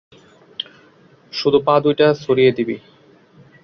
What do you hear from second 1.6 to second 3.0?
পা দুইটা ছড়িয়ে দিবি।